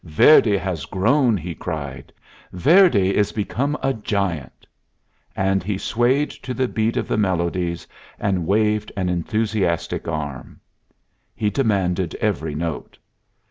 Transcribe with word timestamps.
"Verdi 0.03 0.57
has 0.57 0.87
grown," 0.87 1.37
he 1.37 1.53
cried. 1.53 2.11
"Verdi 2.51 3.15
is 3.15 3.31
become 3.31 3.77
a 3.83 3.93
giant." 3.93 4.65
And 5.35 5.61
he 5.61 5.77
swayed 5.77 6.31
to 6.31 6.55
the 6.55 6.67
beat 6.67 6.97
of 6.97 7.07
the 7.07 7.19
melodies, 7.19 7.85
and 8.17 8.47
waved 8.47 8.91
an 8.97 9.09
enthusiastic 9.09 10.07
arm. 10.07 10.59
He 11.35 11.51
demanded 11.51 12.15
every 12.15 12.55
note. 12.55 12.97